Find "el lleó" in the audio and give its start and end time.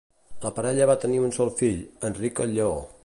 2.47-2.73